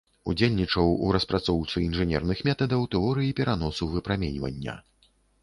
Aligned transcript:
Удзельнічаў 0.31 0.87
у 1.07 1.11
распрацоўцы 1.15 1.83
інжынерных 1.89 2.41
метадаў 2.49 2.81
тэорыі 2.97 3.37
пераносу 3.43 3.91
выпраменьвання. 3.93 4.77